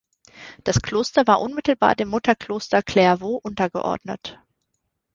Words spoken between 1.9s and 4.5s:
dem Mutterkloster Clairvaux untergeordnet.